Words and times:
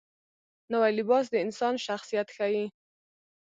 نوی 0.71 0.91
لباس 0.99 1.25
د 1.31 1.35
انسان 1.45 1.73
شخصیت 1.87 2.27
ښیي 2.35 2.65